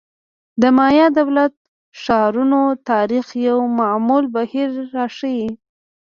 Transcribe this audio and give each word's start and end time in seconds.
د 0.61 0.63
مایا 0.77 1.07
دولت-ښارونو 1.19 2.61
تاریخ 2.89 3.27
یو 3.47 3.59
معمول 3.79 4.23
بهیر 4.35 4.69
راښيي. 4.95 5.49